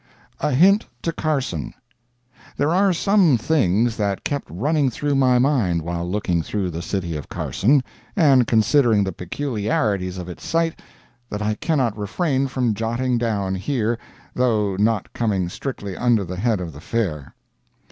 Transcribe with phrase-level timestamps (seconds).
[0.39, 1.75] A HINT TO CARSON
[2.57, 7.15] There are some things that kept running through my mind while looking through the city
[7.15, 7.83] of Carson,
[8.15, 10.81] and considering the peculiarities of its site,
[11.29, 13.99] that I cannot refrain from jotting down here,
[14.33, 17.35] though not coming strictly under the head of the Fair.